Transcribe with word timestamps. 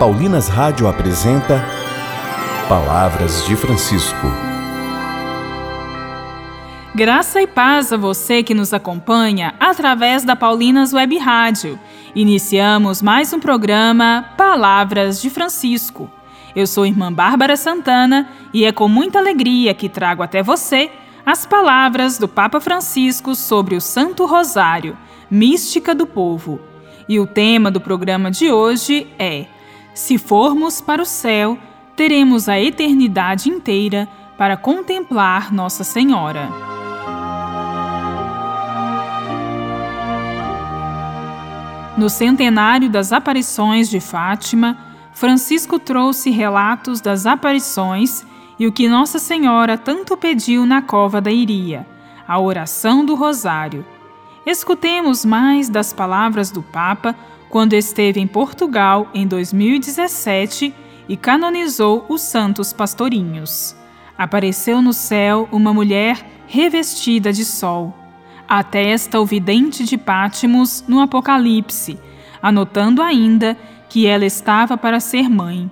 Paulinas 0.00 0.48
Rádio 0.48 0.88
apresenta 0.88 1.62
Palavras 2.66 3.44
de 3.44 3.54
Francisco. 3.54 4.28
Graça 6.94 7.42
e 7.42 7.46
paz 7.46 7.92
a 7.92 7.98
você 7.98 8.42
que 8.42 8.54
nos 8.54 8.72
acompanha 8.72 9.54
através 9.60 10.24
da 10.24 10.34
Paulinas 10.34 10.94
Web 10.94 11.18
Rádio. 11.18 11.78
Iniciamos 12.14 13.02
mais 13.02 13.30
um 13.34 13.38
programa 13.38 14.24
Palavras 14.38 15.20
de 15.20 15.28
Francisco. 15.28 16.10
Eu 16.56 16.66
sou 16.66 16.86
irmã 16.86 17.12
Bárbara 17.12 17.54
Santana 17.54 18.26
e 18.54 18.64
é 18.64 18.72
com 18.72 18.88
muita 18.88 19.18
alegria 19.18 19.74
que 19.74 19.86
trago 19.86 20.22
até 20.22 20.42
você 20.42 20.90
as 21.26 21.44
palavras 21.44 22.16
do 22.16 22.26
Papa 22.26 22.58
Francisco 22.58 23.34
sobre 23.34 23.76
o 23.76 23.82
Santo 23.82 24.24
Rosário, 24.24 24.96
mística 25.30 25.94
do 25.94 26.06
povo. 26.06 26.58
E 27.06 27.20
o 27.20 27.26
tema 27.26 27.70
do 27.70 27.82
programa 27.82 28.30
de 28.30 28.50
hoje 28.50 29.06
é 29.18 29.44
se 30.00 30.16
formos 30.16 30.80
para 30.80 31.02
o 31.02 31.04
céu, 31.04 31.58
teremos 31.94 32.48
a 32.48 32.58
eternidade 32.58 33.50
inteira 33.50 34.08
para 34.38 34.56
contemplar 34.56 35.52
Nossa 35.52 35.84
Senhora. 35.84 36.48
No 41.98 42.08
centenário 42.08 42.88
das 42.88 43.12
aparições 43.12 43.90
de 43.90 44.00
Fátima, 44.00 44.78
Francisco 45.12 45.78
trouxe 45.78 46.30
relatos 46.30 47.02
das 47.02 47.26
aparições 47.26 48.24
e 48.58 48.66
o 48.66 48.72
que 48.72 48.88
Nossa 48.88 49.18
Senhora 49.18 49.76
tanto 49.76 50.16
pediu 50.16 50.64
na 50.64 50.80
cova 50.80 51.20
da 51.20 51.30
Iria, 51.30 51.86
a 52.26 52.40
oração 52.40 53.04
do 53.04 53.14
Rosário. 53.14 53.84
Escutemos 54.46 55.26
mais 55.26 55.68
das 55.68 55.92
palavras 55.92 56.50
do 56.50 56.62
Papa 56.62 57.14
quando 57.50 57.72
esteve 57.74 58.20
em 58.20 58.26
Portugal 58.28 59.10
em 59.12 59.26
2017 59.26 60.72
e 61.08 61.16
canonizou 61.16 62.06
os 62.08 62.22
Santos 62.22 62.72
Pastorinhos. 62.72 63.76
Apareceu 64.16 64.80
no 64.80 64.92
céu 64.92 65.48
uma 65.50 65.74
mulher 65.74 66.24
revestida 66.46 67.32
de 67.32 67.44
sol. 67.44 67.92
Atesta 68.48 69.20
o 69.20 69.26
vidente 69.26 69.84
de 69.84 69.98
Pátimos 69.98 70.84
no 70.86 71.00
Apocalipse, 71.00 71.98
anotando 72.40 73.02
ainda 73.02 73.56
que 73.88 74.06
ela 74.06 74.24
estava 74.24 74.76
para 74.76 75.00
ser 75.00 75.28
mãe. 75.28 75.70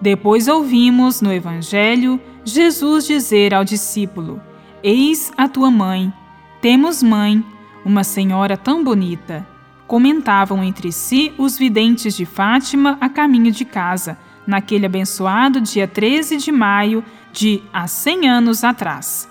Depois 0.00 0.46
ouvimos 0.46 1.22
no 1.22 1.32
Evangelho 1.32 2.20
Jesus 2.44 3.06
dizer 3.06 3.54
ao 3.54 3.64
discípulo: 3.64 4.40
Eis 4.82 5.32
a 5.36 5.48
tua 5.48 5.70
mãe. 5.70 6.12
Temos 6.60 7.02
mãe, 7.02 7.44
uma 7.84 8.04
senhora 8.04 8.56
tão 8.56 8.82
bonita 8.82 9.55
comentavam 9.86 10.62
entre 10.64 10.90
si 10.90 11.32
os 11.38 11.56
videntes 11.56 12.16
de 12.16 12.24
Fátima 12.24 12.98
a 13.00 13.08
caminho 13.08 13.52
de 13.52 13.64
casa, 13.64 14.18
naquele 14.46 14.86
abençoado 14.86 15.60
dia 15.60 15.86
13 15.86 16.36
de 16.36 16.52
maio 16.52 17.04
de 17.32 17.62
há 17.72 17.86
100 17.86 18.28
anos 18.28 18.64
atrás. 18.64 19.28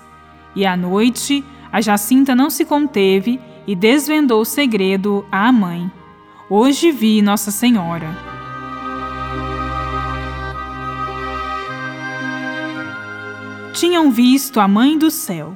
E 0.54 0.64
à 0.64 0.76
noite, 0.76 1.44
a 1.70 1.80
Jacinta 1.80 2.34
não 2.34 2.48
se 2.48 2.64
conteve 2.64 3.40
e 3.66 3.74
desvendou 3.74 4.40
o 4.40 4.44
segredo 4.44 5.26
à 5.30 5.50
mãe. 5.52 5.90
Hoje 6.48 6.90
vi 6.90 7.20
Nossa 7.20 7.50
Senhora. 7.50 8.08
Tinham 13.74 14.10
visto 14.10 14.58
a 14.58 14.66
Mãe 14.66 14.96
do 14.96 15.10
Céu. 15.10 15.54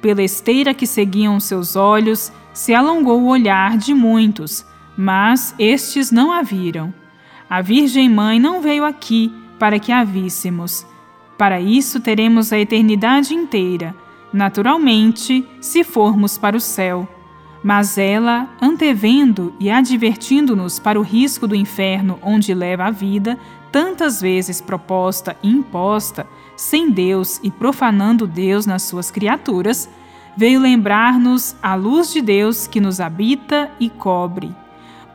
Pela 0.00 0.22
esteira 0.22 0.74
que 0.74 0.86
seguiam 0.86 1.38
seus 1.38 1.76
olhos, 1.76 2.32
se 2.54 2.72
alongou 2.72 3.20
o 3.20 3.26
olhar 3.26 3.76
de 3.76 3.92
muitos, 3.92 4.64
mas 4.96 5.54
estes 5.58 6.10
não 6.10 6.32
a 6.32 6.40
viram. 6.40 6.94
A 7.50 7.60
Virgem 7.60 8.08
Mãe 8.08 8.38
não 8.40 8.62
veio 8.62 8.84
aqui 8.84 9.30
para 9.58 9.78
que 9.78 9.92
a 9.92 10.04
víssemos. 10.04 10.86
Para 11.36 11.60
isso 11.60 12.00
teremos 12.00 12.52
a 12.52 12.58
eternidade 12.58 13.34
inteira, 13.34 13.94
naturalmente, 14.32 15.46
se 15.60 15.82
formos 15.82 16.38
para 16.38 16.56
o 16.56 16.60
céu. 16.60 17.08
Mas 17.62 17.98
ela, 17.98 18.48
antevendo 18.60 19.54
e 19.58 19.70
advertindo-nos 19.70 20.78
para 20.78 20.98
o 20.98 21.02
risco 21.02 21.46
do 21.46 21.56
inferno 21.56 22.18
onde 22.22 22.54
leva 22.54 22.84
a 22.84 22.90
vida, 22.90 23.38
tantas 23.72 24.20
vezes 24.20 24.60
proposta 24.60 25.36
e 25.42 25.48
imposta, 25.48 26.26
sem 26.56 26.90
Deus 26.90 27.40
e 27.42 27.50
profanando 27.50 28.26
Deus 28.26 28.66
nas 28.66 28.82
suas 28.82 29.10
criaturas, 29.10 29.88
veio 30.36 30.60
lembrar-nos 30.60 31.54
a 31.62 31.74
luz 31.74 32.12
de 32.12 32.20
Deus 32.20 32.66
que 32.66 32.80
nos 32.80 33.00
habita 33.00 33.70
e 33.78 33.88
cobre. 33.88 34.54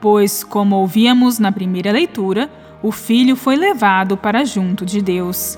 Pois, 0.02 0.44
como 0.44 0.78
ouvíamos 0.78 1.40
na 1.40 1.52
primeira 1.52 1.91
leitura, 1.91 2.50
o 2.81 2.91
Filho 2.91 3.35
foi 3.35 3.56
levado 3.56 4.16
para 4.16 4.46
junto 4.46 4.85
de 4.85 5.02
Deus. 5.02 5.58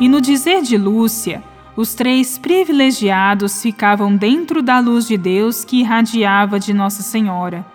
E 0.00 0.08
no 0.08 0.20
dizer 0.20 0.62
de 0.62 0.76
Lúcia, 0.76 1.42
os 1.74 1.94
três 1.94 2.38
privilegiados 2.38 3.60
ficavam 3.60 4.14
dentro 4.14 4.62
da 4.62 4.78
luz 4.78 5.08
de 5.08 5.16
Deus 5.16 5.64
que 5.64 5.80
irradiava 5.80 6.60
de 6.60 6.72
Nossa 6.72 7.02
Senhora. 7.02 7.66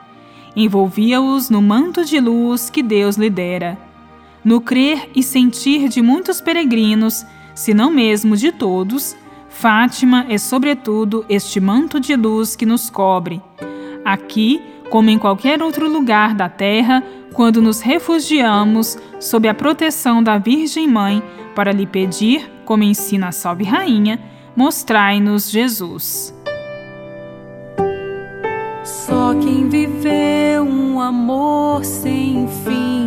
Envolvia-os 0.55 1.49
no 1.49 1.61
manto 1.61 2.05
de 2.05 2.19
luz 2.21 2.69
que 2.69 2.81
Deus 2.81 3.17
lhe 3.17 3.29
dera 3.29 3.77
no 4.43 4.59
crer 4.59 5.09
e 5.15 5.23
sentir 5.23 5.87
de 5.87 6.01
muitos 6.01 6.41
peregrinos, 6.41 7.25
se 7.55 7.73
não 7.73 7.91
mesmo 7.91 8.35
de 8.35 8.51
todos, 8.51 9.15
Fátima 9.49 10.25
é 10.27 10.37
sobretudo 10.37 11.25
este 11.29 11.59
manto 11.59 11.99
de 11.99 12.15
luz 12.15 12.55
que 12.55 12.65
nos 12.65 12.89
cobre. 12.89 13.41
Aqui, 14.03 14.61
como 14.89 15.09
em 15.09 15.17
qualquer 15.17 15.61
outro 15.61 15.87
lugar 15.87 16.33
da 16.33 16.49
terra, 16.49 17.03
quando 17.33 17.61
nos 17.61 17.79
refugiamos 17.79 18.97
sob 19.19 19.47
a 19.47 19.53
proteção 19.53 20.21
da 20.21 20.37
Virgem 20.37 20.87
Mãe 20.87 21.23
para 21.55 21.71
lhe 21.71 21.85
pedir, 21.85 22.49
como 22.65 22.83
ensina 22.83 23.27
a 23.27 23.31
Salve 23.31 23.63
Rainha, 23.63 24.19
mostrai-nos 24.55 25.49
Jesus. 25.49 26.33
Só 28.83 29.33
quem 29.35 29.69
viveu 29.69 30.63
um 30.63 30.99
amor 30.99 31.85
sem 31.85 32.47
fim 32.65 33.02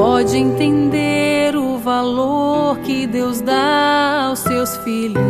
pode 0.00 0.38
entender 0.38 1.54
o 1.54 1.76
valor 1.76 2.78
que 2.78 3.06
Deus 3.06 3.42
dá 3.42 4.28
aos 4.28 4.38
seus 4.38 4.78
filhos. 4.78 5.20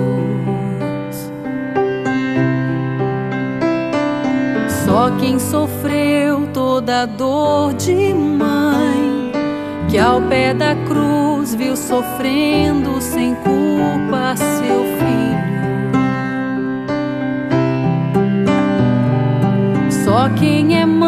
Só 4.85 5.11
quem 5.19 5.41
sofreu 5.41 6.47
toda 6.55 7.03
a 7.03 7.07
dor 7.07 7.75
de 7.75 8.15
mãe, 8.15 9.33
que 9.91 9.99
ao 9.99 10.23
pé 10.23 10.55
da 10.55 10.77
cruz 10.87 11.53
viu 11.53 11.75
sofrendo 11.75 13.01
sem 13.01 13.35
culpa 13.35 14.37
seu 14.37 14.85
filho. 15.01 15.51
Só 20.05 20.29
quem 20.39 20.79
é 20.81 20.87
mãe 20.87 21.00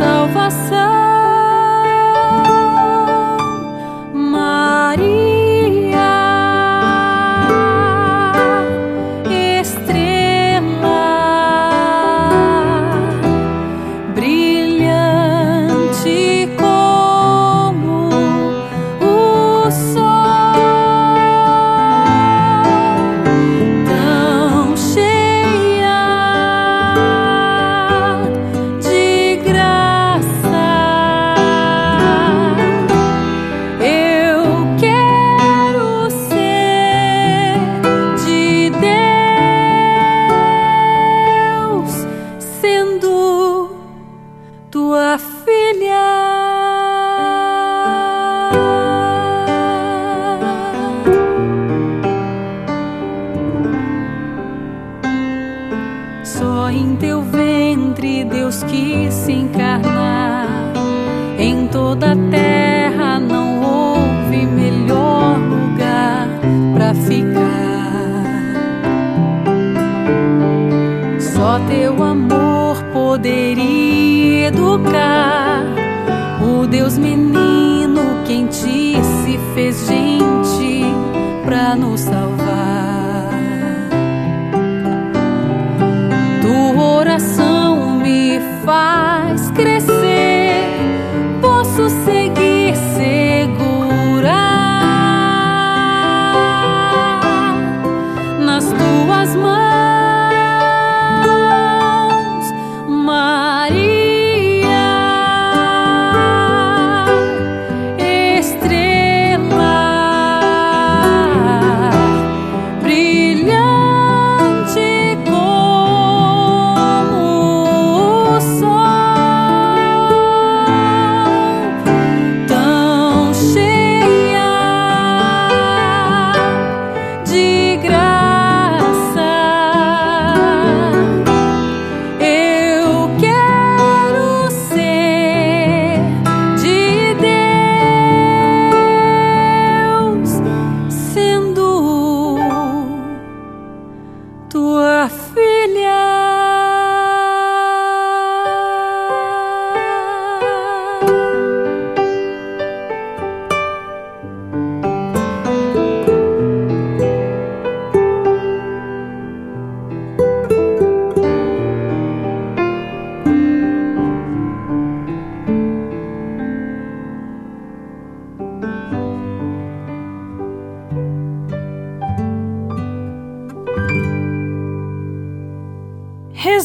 da 0.00 0.39
Em 61.42 61.66
toda 61.68 62.12
a 62.12 62.16
terra 62.30 63.18
não 63.18 63.62
houve 63.62 64.44
melhor 64.44 65.38
lugar 65.38 66.28
para 66.74 66.94
ficar. 66.94 68.24
Só 71.18 71.58
teu 71.60 72.02
amor 72.02 72.76
poderia 72.92 74.48
educar 74.48 75.64
o 76.42 76.66
Deus 76.66 76.98
menino 76.98 78.02
quem 78.26 78.46
ti 78.46 78.96
se 79.00 79.38
fez 79.54 79.86
gente 79.88 80.84
para 81.46 81.74
nos 81.74 82.00
salvar. 82.00 83.30
Tua 86.42 86.84
oração 86.98 87.96
me 87.96 88.38
faz 88.62 89.09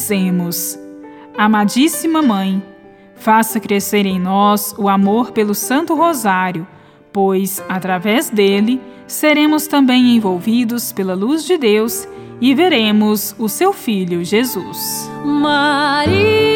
Rezemos. 0.06 0.78
Amadíssima 1.36 2.22
Mãe, 2.22 2.62
faça 3.16 3.58
crescer 3.58 4.06
em 4.06 4.20
nós 4.20 4.72
o 4.78 4.88
amor 4.88 5.32
pelo 5.32 5.52
Santo 5.52 5.96
Rosário, 5.96 6.64
pois, 7.12 7.60
através 7.68 8.30
dele, 8.30 8.80
seremos 9.08 9.66
também 9.66 10.14
envolvidos 10.14 10.92
pela 10.92 11.14
luz 11.14 11.44
de 11.44 11.58
Deus 11.58 12.06
e 12.40 12.54
veremos 12.54 13.34
o 13.36 13.48
seu 13.48 13.72
Filho 13.72 14.24
Jesus. 14.24 15.10
Maria. 15.24 16.55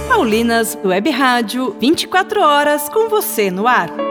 Paulinas 0.09 0.79
Web 0.85 1.11
Rádio, 1.11 1.75
24 1.81 2.41
horas 2.41 2.89
com 2.89 3.09
você 3.09 3.51
no 3.51 3.67
ar. 3.67 4.06